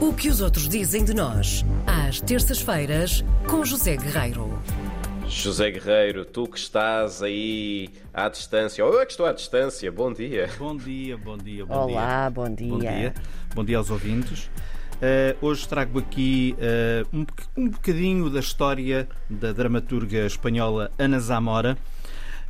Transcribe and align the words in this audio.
O 0.00 0.14
que 0.14 0.30
os 0.30 0.40
outros 0.40 0.66
dizem 0.66 1.04
de 1.04 1.12
nós, 1.12 1.62
às 1.86 2.22
terças-feiras, 2.22 3.22
com 3.46 3.62
José 3.62 3.98
Guerreiro. 3.98 4.58
José 5.28 5.70
Guerreiro, 5.70 6.24
tu 6.24 6.46
que 6.46 6.58
estás 6.58 7.22
aí 7.22 7.90
à 8.14 8.30
distância, 8.30 8.82
ou 8.82 8.94
eu 8.94 9.02
é 9.02 9.04
que 9.04 9.12
estou 9.12 9.26
à 9.26 9.32
distância, 9.34 9.92
bom 9.92 10.10
dia. 10.10 10.48
Bom 10.58 10.74
dia, 10.74 11.18
bom 11.18 11.36
dia, 11.36 11.66
bom 11.66 11.74
Olá, 11.74 12.20
dia. 12.22 12.30
bom 12.30 12.54
dia. 12.54 12.68
Bom 12.70 12.78
dia, 12.78 13.14
bom 13.54 13.64
dia 13.64 13.76
aos 13.76 13.90
ouvintes. 13.90 14.46
Uh, 14.96 15.36
hoje 15.46 15.68
trago 15.68 15.98
aqui 15.98 16.56
uh, 16.56 17.16
um, 17.18 17.26
um 17.54 17.68
bocadinho 17.68 18.30
da 18.30 18.40
história 18.40 19.06
da 19.28 19.52
dramaturga 19.52 20.24
espanhola 20.24 20.90
Ana 20.98 21.20
Zamora, 21.20 21.76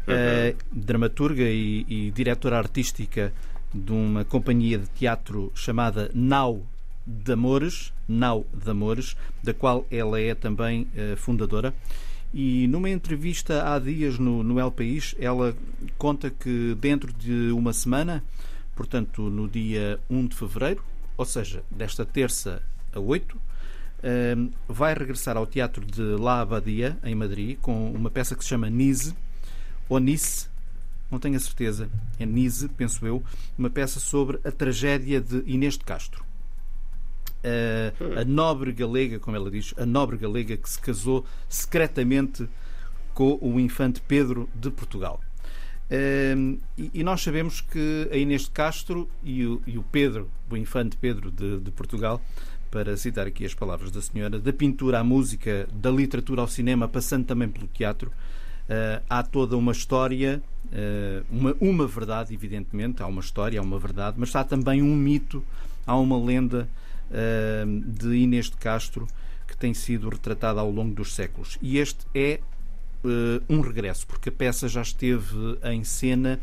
uh, 0.06 0.56
dramaturga 0.70 1.42
e, 1.42 1.84
e 1.88 2.10
diretora 2.12 2.58
artística 2.58 3.32
de 3.74 3.90
uma 3.90 4.24
companhia 4.24 4.78
de 4.78 4.86
teatro 4.90 5.50
chamada 5.52 6.12
Nau 6.14 6.64
de 7.10 7.32
Amores, 7.32 7.92
Nau 8.06 8.46
de 8.54 8.70
Amores, 8.70 9.16
da 9.42 9.52
qual 9.52 9.86
ela 9.90 10.20
é 10.20 10.34
também 10.34 10.86
fundadora. 11.16 11.74
E 12.32 12.68
numa 12.68 12.88
entrevista 12.88 13.74
há 13.74 13.78
dias 13.78 14.18
no, 14.18 14.44
no 14.44 14.60
El 14.60 14.70
País, 14.70 15.16
ela 15.18 15.54
conta 15.98 16.30
que 16.30 16.76
dentro 16.80 17.12
de 17.12 17.50
uma 17.50 17.72
semana, 17.72 18.22
portanto 18.76 19.22
no 19.22 19.48
dia 19.48 19.98
1 20.08 20.28
de 20.28 20.36
fevereiro, 20.36 20.84
ou 21.16 21.24
seja, 21.24 21.64
desta 21.68 22.06
terça 22.06 22.62
a 22.92 23.00
8, 23.00 23.36
ehm, 24.04 24.50
vai 24.68 24.94
regressar 24.94 25.36
ao 25.36 25.44
Teatro 25.44 25.84
de 25.84 26.02
La 26.02 26.40
Abadia, 26.40 26.96
em 27.02 27.16
Madrid, 27.16 27.58
com 27.60 27.90
uma 27.90 28.10
peça 28.10 28.36
que 28.36 28.44
se 28.44 28.50
chama 28.50 28.70
Nise, 28.70 29.12
ou 29.88 29.98
Nice, 29.98 30.48
não 31.10 31.18
tenho 31.18 31.36
a 31.36 31.40
certeza, 31.40 31.90
é 32.16 32.24
Nise, 32.24 32.68
penso 32.68 33.04
eu, 33.04 33.24
uma 33.58 33.68
peça 33.68 33.98
sobre 33.98 34.38
a 34.44 34.52
tragédia 34.52 35.20
de 35.20 35.42
Inês 35.46 35.76
de 35.76 35.84
Castro 35.84 36.29
a, 37.44 38.20
a 38.20 38.24
nobre 38.24 38.72
galega, 38.72 39.18
como 39.18 39.36
ela 39.36 39.50
diz, 39.50 39.74
a 39.76 39.86
nobre 39.86 40.16
galega 40.16 40.56
que 40.56 40.68
se 40.68 40.78
casou 40.78 41.24
secretamente 41.48 42.48
com 43.14 43.38
o 43.40 43.58
infante 43.58 44.00
Pedro 44.00 44.48
de 44.54 44.70
Portugal. 44.70 45.20
e, 46.78 46.90
e, 46.94 47.02
nós 47.02 47.20
sabemos 47.20 47.60
que 47.60 48.08
a 48.12 48.16
Inês 48.16 48.42
de 48.42 48.50
Castro 48.50 49.08
e 49.24 49.44
o, 49.44 49.60
e 49.66 49.76
o 49.76 49.82
Pedro, 49.82 50.30
o 50.48 50.56
infante 50.56 50.96
Pedro 50.96 51.30
de, 51.30 51.58
de, 51.58 51.70
Portugal, 51.70 52.20
para 52.70 52.96
citar 52.96 53.26
aqui 53.26 53.44
as 53.44 53.52
palavras 53.52 53.90
da 53.90 54.00
senhora, 54.00 54.38
da 54.38 54.52
pintura 54.52 55.00
à 55.00 55.04
música, 55.04 55.68
da 55.72 55.90
literatura 55.90 56.40
ao 56.40 56.48
cinema, 56.48 56.86
passando 56.86 57.26
também 57.26 57.48
pelo 57.48 57.66
teatro, 57.66 58.10
uh, 58.10 59.02
há 59.10 59.22
toda 59.24 59.56
uma 59.56 59.72
história, 59.72 60.40
uh, 60.66 61.26
uma, 61.28 61.56
uma 61.60 61.86
verdade, 61.88 62.32
evidentemente, 62.32 63.02
há 63.02 63.06
uma 63.06 63.20
história, 63.20 63.58
há 63.58 63.62
uma 63.62 63.78
verdade, 63.78 64.16
mas 64.18 64.34
há 64.36 64.44
também 64.44 64.80
um 64.80 64.94
mito, 64.94 65.44
há 65.84 65.96
uma 65.96 66.16
lenda 66.16 66.68
de 67.86 68.14
Inês 68.14 68.46
de 68.46 68.56
Castro 68.56 69.06
que 69.50 69.56
tem 69.56 69.74
sido 69.74 70.08
retratada 70.08 70.60
ao 70.60 70.70
longo 70.70 70.94
dos 70.94 71.14
séculos. 71.14 71.58
E 71.60 71.78
este 71.78 72.06
é 72.14 72.40
uh, 73.04 73.42
um 73.48 73.60
regresso, 73.60 74.06
porque 74.06 74.28
a 74.28 74.32
peça 74.32 74.68
já 74.68 74.80
esteve 74.80 75.58
em 75.64 75.82
cena 75.84 76.40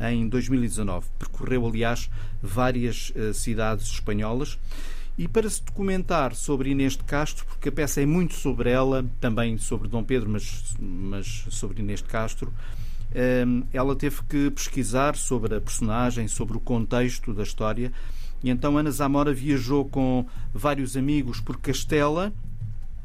em 0.00 0.26
2019. 0.28 1.06
Percorreu, 1.18 1.66
aliás, 1.66 2.10
várias 2.42 3.10
uh, 3.10 3.32
cidades 3.34 3.86
espanholas. 3.88 4.58
E 5.18 5.26
para 5.26 5.48
se 5.48 5.62
documentar 5.64 6.34
sobre 6.34 6.70
Inês 6.70 6.94
de 6.94 7.04
Castro, 7.04 7.46
porque 7.46 7.68
a 7.68 7.72
peça 7.72 8.02
é 8.02 8.06
muito 8.06 8.34
sobre 8.34 8.70
ela, 8.70 9.04
também 9.20 9.56
sobre 9.56 9.88
Dom 9.88 10.04
Pedro, 10.04 10.28
mas, 10.28 10.74
mas 10.78 11.46
sobre 11.48 11.80
Inês 11.80 12.02
de 12.02 12.08
Castro, 12.08 12.52
ela 13.72 13.96
teve 13.96 14.22
que 14.28 14.50
pesquisar 14.50 15.16
sobre 15.16 15.54
a 15.54 15.60
personagem, 15.60 16.28
sobre 16.28 16.58
o 16.58 16.60
contexto 16.60 17.32
da 17.32 17.44
história 17.44 17.90
e 18.42 18.50
então 18.50 18.76
Ana 18.76 18.90
Zamora 18.90 19.32
viajou 19.32 19.84
com 19.84 20.26
vários 20.52 20.96
amigos 20.96 21.40
por 21.40 21.58
Castela, 21.58 22.32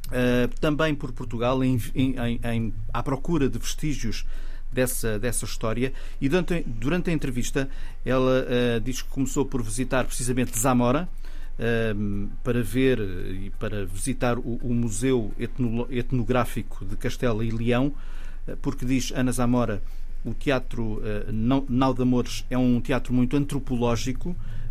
uh, 0.07 0.59
também 0.59 0.93
por 0.93 1.11
Portugal, 1.11 1.63
em, 1.63 1.79
em, 1.95 2.39
em, 2.43 2.73
à 2.93 3.01
procura 3.01 3.49
de 3.49 3.57
vestígios 3.57 4.25
dessa, 4.71 5.17
dessa 5.17 5.45
história. 5.45 5.93
E 6.19 6.29
durante, 6.29 6.63
durante 6.65 7.09
a 7.09 7.13
entrevista, 7.13 7.69
ela 8.05 8.45
uh, 8.45 8.81
diz 8.81 9.01
que 9.01 9.09
começou 9.09 9.45
por 9.45 9.61
visitar 9.61 10.05
precisamente 10.05 10.57
Zamora. 10.57 11.07
Uh, 11.59 12.27
para 12.43 12.63
ver 12.63 12.97
e 12.99 13.51
para 13.59 13.85
visitar 13.85 14.39
o, 14.39 14.57
o 14.63 14.73
Museu 14.73 15.31
Etno, 15.37 15.85
Etnográfico 15.91 16.83
de 16.83 16.95
Castela 16.95 17.45
e 17.45 17.51
Leão, 17.51 17.93
porque 18.63 18.83
diz 18.83 19.11
Ana 19.11 19.31
Zamora, 19.31 19.79
o 20.23 20.33
teatro 20.33 21.01
uh, 21.01 21.65
Nau 21.69 21.93
de 21.93 22.01
Amores 22.01 22.45
é 22.49 22.57
um 22.57 22.79
teatro 22.79 23.13
muito 23.13 23.35
antropológico, 23.35 24.35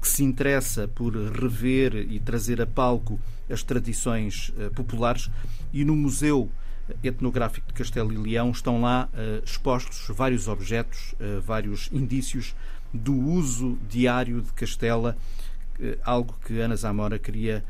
que 0.00 0.08
se 0.08 0.22
interessa 0.22 0.86
por 0.86 1.14
rever 1.14 1.94
e 1.94 2.20
trazer 2.20 2.60
a 2.60 2.66
palco 2.66 3.20
as 3.50 3.62
tradições 3.62 4.52
eh, 4.58 4.68
populares. 4.70 5.30
E 5.72 5.84
no 5.84 5.96
Museu 5.96 6.50
Etnográfico 7.02 7.66
de 7.66 7.74
Castelo 7.74 8.12
e 8.12 8.16
Leão 8.16 8.50
estão 8.50 8.80
lá 8.80 9.08
eh, 9.14 9.42
expostos 9.44 10.06
vários 10.14 10.48
objetos, 10.48 11.14
vários 11.44 11.88
indícios 11.92 12.54
do 12.92 13.14
uso 13.14 13.78
diário 13.88 14.42
de 14.42 14.52
Castela, 14.52 15.16
algo 16.02 16.34
que 16.46 16.58
Ana 16.60 16.76
Zamora 16.76 17.18
queria 17.18 17.64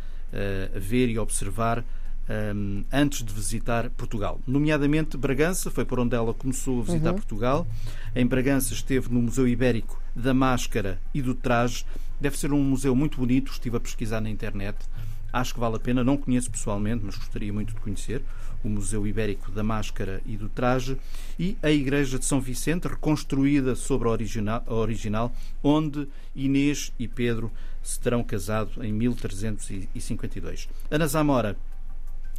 ver 0.75 1.09
e 1.09 1.19
observar 1.19 1.85
um, 2.29 2.85
antes 2.93 3.25
de 3.25 3.33
visitar 3.33 3.89
Portugal. 3.91 4.41
Nomeadamente 4.47 5.17
Bragança, 5.17 5.71
foi 5.71 5.85
por 5.85 5.99
onde 5.99 6.15
ela 6.15 6.35
começou 6.35 6.81
a 6.81 6.85
visitar 6.85 7.11
uhum. 7.11 7.17
Portugal. 7.17 7.67
Em 8.15 8.27
Bragança 8.27 8.75
esteve 8.75 9.13
no 9.13 9.23
Museu 9.23 9.49
Ibérico 9.49 10.01
da 10.15 10.35
Máscara 10.35 11.01
e 11.15 11.23
do 11.23 11.35
Traje. 11.35 11.85
Deve 12.21 12.39
ser 12.39 12.53
um 12.53 12.63
museu 12.63 12.95
muito 12.95 13.19
bonito, 13.19 13.53
estive 13.53 13.77
a 13.77 13.81
pesquisar 13.81 14.21
na 14.21 14.29
internet. 14.29 14.77
Acho 15.33 15.55
que 15.55 15.61
vale 15.61 15.77
a 15.77 15.81
pena, 15.81 16.03
não 16.03 16.17
conheço 16.17 16.51
pessoalmente, 16.51 17.05
mas 17.05 17.17
gostaria 17.17 17.53
muito 17.53 17.75
de 17.75 17.81
conhecer 17.81 18.23
o 18.65 18.69
Museu 18.69 19.07
Ibérico 19.07 19.53
da 19.53 19.63
Máscara 19.63 20.21
e 20.27 20.37
do 20.37 20.49
Traje 20.49 20.99
e 21.39 21.57
a 21.63 21.71
Igreja 21.71 22.19
de 22.19 22.25
São 22.25 22.41
Vicente, 22.41 22.89
reconstruída 22.89 23.77
sobre 23.77 24.09
a 24.09 24.11
original, 24.11 24.65
a 24.67 24.75
original 24.75 25.33
onde 25.63 26.09
Inês 26.35 26.93
e 26.99 27.07
Pedro 27.07 27.53
se 27.83 28.01
terão 28.01 28.25
casado 28.25 28.83
em 28.83 28.93
1352. 28.93 30.69
Ana 30.91 31.07
Zamora 31.07 31.57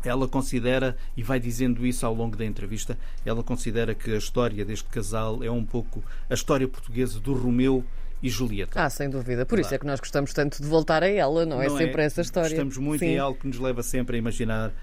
ela 0.04 0.28
considera, 0.28 0.96
e 1.16 1.24
vai 1.24 1.40
dizendo 1.40 1.86
isso 1.86 2.06
ao 2.06 2.14
longo 2.14 2.38
da 2.38 2.46
entrevista, 2.46 2.98
ela 3.26 3.44
considera 3.44 3.94
que 3.94 4.14
a 4.14 4.18
história 4.18 4.64
deste 4.64 4.88
casal 4.90 5.44
é 5.44 5.52
um 5.52 5.66
pouco 5.66 6.04
a 6.30 6.34
história 6.34 6.68
portuguesa 6.68 7.20
do 7.20 7.34
Romeu 7.34 7.84
e 8.22 8.30
Julieta. 8.30 8.84
Ah, 8.84 8.90
sem 8.90 9.10
dúvida. 9.10 9.46
Por 9.46 9.56
claro. 9.56 9.62
isso 9.62 9.76
é 9.76 9.78
que 9.78 9.86
nós 9.86 10.00
gostamos 10.00 10.34
tanto 10.34 10.62
de 10.62 10.68
voltar 10.68 11.04
a 11.04 11.08
ela, 11.08 11.46
não, 11.46 11.62
é 11.62 11.68
não 11.68 11.76
é 11.76 11.78
sempre 11.78 12.04
essa 12.04 12.22
história. 12.22 12.50
Gostamos 12.50 12.78
muito 12.78 13.00
Sim. 13.00 13.16
é 13.16 13.18
algo 13.18 13.40
que 13.40 13.48
nos 13.48 13.60
leva 13.60 13.82
sempre 13.82 14.18
a 14.18 14.20
imaginar 14.20 14.74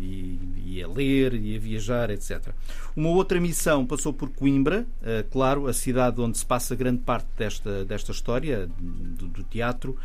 e, 0.00 0.38
e, 0.66 0.82
a 0.82 0.88
ler 0.88 1.34
e 1.34 1.56
a 1.56 1.60
viajar, 1.60 2.10
etc. 2.10 2.48
Uma 2.96 3.10
outra 3.10 3.40
missão 3.40 3.86
passou 3.86 4.12
por 4.12 4.30
Coimbra, 4.30 4.84
uh, 5.00 5.28
claro, 5.30 5.68
a 5.68 5.72
cidade 5.72 6.20
onde 6.20 6.38
se 6.38 6.46
passa 6.46 6.74
grande 6.74 7.02
parte 7.02 7.28
desta, 7.36 7.84
desta 7.84 8.10
história 8.10 8.68
do, 8.78 9.28
do 9.28 9.44
teatro. 9.44 9.96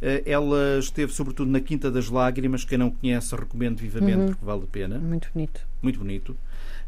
Eh, 0.00 0.22
ela 0.26 0.78
esteve 0.78 1.12
sobretudo 1.12 1.50
na 1.50 1.60
Quinta 1.60 1.90
das 1.90 2.08
Lágrimas. 2.08 2.64
Quem 2.64 2.78
não 2.78 2.90
conhece, 2.90 3.34
recomendo 3.34 3.78
vivamente 3.78 4.18
uhum. 4.18 4.26
porque 4.26 4.44
vale 4.44 4.62
a 4.64 4.66
pena. 4.66 4.98
Muito 4.98 5.30
bonito. 5.32 5.60
Muito 5.82 5.98
bonito. 5.98 6.36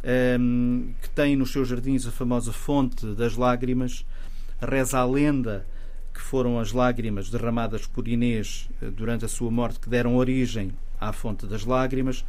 Um, 0.04 0.08
ehm, 0.08 0.94
que 1.02 1.10
tem 1.10 1.36
nos 1.36 1.50
seus 1.50 1.68
jardins 1.68 2.06
a 2.06 2.10
famosa 2.10 2.52
Fonte 2.52 3.06
das 3.14 3.36
Lágrimas. 3.36 4.04
Reza 4.60 4.98
a 4.98 5.04
lenda 5.04 5.64
que 6.12 6.20
foram 6.20 6.58
as 6.58 6.72
lágrimas 6.72 7.30
derramadas 7.30 7.86
por 7.86 8.08
Inês 8.08 8.68
eh, 8.82 8.90
durante 8.90 9.24
a 9.24 9.28
sua 9.28 9.50
morte 9.50 9.78
que 9.78 9.88
deram 9.88 10.16
origem 10.16 10.72
à 11.00 11.12
Fonte 11.12 11.46
das 11.46 11.64
Lágrimas. 11.64 12.24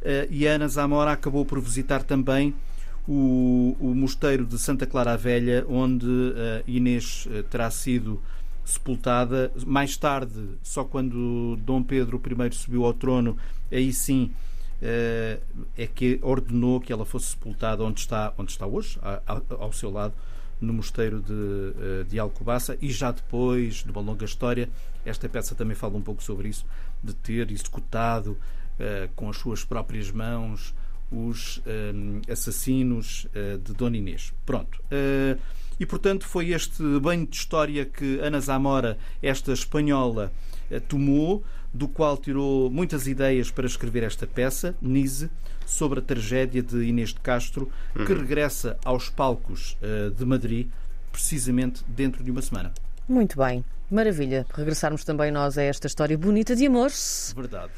Uh, 0.00 0.28
e 0.28 0.46
Ana 0.46 0.68
Zamora 0.68 1.12
acabou 1.12 1.46
por 1.46 1.58
visitar 1.60 2.02
também 2.02 2.54
o, 3.08 3.74
o 3.80 3.94
mosteiro 3.94 4.44
de 4.44 4.58
Santa 4.58 4.86
Clara 4.86 5.14
a 5.14 5.16
Velha, 5.16 5.64
onde 5.66 6.06
Inês 6.66 7.26
terá 7.50 7.70
sido 7.70 8.20
sepultada. 8.64 9.52
Mais 9.66 9.96
tarde, 9.96 10.48
só 10.62 10.84
quando 10.84 11.56
Dom 11.62 11.82
Pedro 11.82 12.20
I 12.24 12.54
subiu 12.54 12.84
ao 12.84 12.94
trono, 12.94 13.36
aí 13.70 13.92
sim 13.92 14.32
eh, 14.82 15.38
é 15.76 15.86
que 15.86 16.18
ordenou 16.22 16.80
que 16.80 16.92
ela 16.92 17.06
fosse 17.06 17.28
sepultada 17.28 17.82
onde 17.82 18.00
está, 18.00 18.34
onde 18.36 18.50
está 18.50 18.66
hoje, 18.66 18.98
ao 19.58 19.72
seu 19.72 19.90
lado, 19.90 20.14
no 20.60 20.72
mosteiro 20.72 21.20
de, 21.22 21.32
eh, 21.32 22.04
de 22.04 22.18
Alcobaça. 22.18 22.76
E 22.80 22.90
já 22.90 23.10
depois, 23.10 23.76
de 23.76 23.90
uma 23.90 24.00
longa 24.00 24.24
história, 24.24 24.68
esta 25.04 25.28
peça 25.28 25.54
também 25.54 25.74
fala 25.74 25.96
um 25.96 26.02
pouco 26.02 26.22
sobre 26.22 26.48
isso, 26.48 26.66
de 27.02 27.14
ter 27.14 27.50
executado 27.50 28.36
eh, 28.78 29.08
com 29.14 29.30
as 29.30 29.36
suas 29.36 29.64
próprias 29.64 30.10
mãos 30.10 30.74
os 31.12 31.62
assassinos 32.28 33.28
de 33.62 33.72
Dona 33.72 33.96
Inês. 33.96 34.32
Pronto. 34.44 34.82
E, 35.78 35.86
portanto, 35.86 36.26
foi 36.26 36.50
este 36.50 36.82
banho 37.00 37.26
de 37.26 37.36
história 37.36 37.84
que 37.84 38.18
Ana 38.20 38.40
Zamora, 38.40 38.96
esta 39.22 39.52
espanhola, 39.52 40.32
eh, 40.70 40.80
tomou, 40.80 41.42
do 41.72 41.88
qual 41.88 42.16
tirou 42.16 42.70
muitas 42.70 43.06
ideias 43.06 43.50
para 43.50 43.66
escrever 43.66 44.04
esta 44.04 44.26
peça, 44.26 44.74
Nise, 44.80 45.28
sobre 45.66 45.98
a 45.98 46.02
tragédia 46.02 46.62
de 46.62 46.84
Inês 46.84 47.10
de 47.10 47.20
Castro, 47.20 47.70
que 47.92 48.12
uhum. 48.12 48.20
regressa 48.20 48.78
aos 48.84 49.08
palcos 49.08 49.76
uh, 49.82 50.10
de 50.10 50.24
Madrid 50.24 50.68
precisamente 51.10 51.82
dentro 51.88 52.22
de 52.22 52.30
uma 52.30 52.42
semana. 52.42 52.72
Muito 53.08 53.36
bem, 53.38 53.64
maravilha. 53.90 54.46
Regressarmos 54.54 55.04
também 55.04 55.30
nós 55.30 55.58
a 55.58 55.62
esta 55.62 55.86
história 55.86 56.16
bonita 56.16 56.54
de 56.54 56.66
amor. 56.66 56.90
Verdade. 57.34 57.72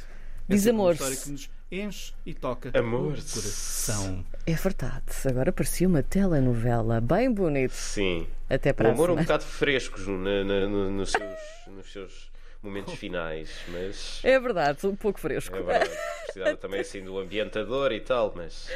Diz 0.49 0.61
Essa 0.61 0.71
é 0.71 0.73
uma 0.73 0.83
amor. 0.85 0.93
história 0.95 1.17
que 1.17 1.31
nos 1.31 1.51
enche 1.71 2.13
e 2.25 2.33
toca 2.35 2.71
Amor. 2.79 3.01
o 3.01 3.11
coração. 3.11 4.25
É 4.47 4.53
verdade. 4.55 5.03
Agora 5.29 5.53
parecia 5.53 5.89
uma 5.89 6.03
telenovela 6.03 7.01
bem 7.01 7.33
bonito. 7.33 7.73
Sim. 7.73 8.27
Até 8.49 8.71
O 8.71 8.75
para 8.75 8.89
a 8.89 8.93
amor 8.93 9.11
um 9.11 9.15
semana. 9.15 9.23
bocado 9.27 9.45
fresco 9.45 10.01
na- 10.01 10.45
na- 10.45 10.67
no- 10.69 10.91
nos, 10.91 11.11
seus, 11.13 11.39
nos 11.67 11.93
seus 11.93 12.31
momentos 12.63 12.95
finais, 12.95 13.51
mas. 13.69 14.21
É 14.23 14.39
verdade, 14.39 14.87
um 14.87 14.95
pouco 14.97 15.19
fresco. 15.21 15.57
É 15.57 15.63
verdade. 15.63 15.91
Precisava 16.25 16.57
também 16.57 16.81
assim 16.81 17.03
do 17.03 17.19
ambientador 17.19 17.93
e 17.93 18.01
tal, 18.01 18.33
mas. 18.37 18.69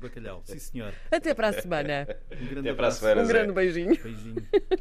Bacalhau. 0.00 0.42
Sim, 0.44 0.58
senhor. 0.58 0.92
Até 1.10 1.34
para 1.34 1.48
a 1.48 1.52
semana. 1.52 2.06
Um 2.30 2.46
grande 2.46 2.68
Até 2.68 2.74
para 2.74 2.86
a 2.86 2.88
abraço. 2.88 3.00
semana, 3.00 3.22
Um 3.22 3.24
Zé. 3.24 3.32
grande 3.32 3.52
beijinho. 3.52 3.96
Beijinho. 4.02 4.46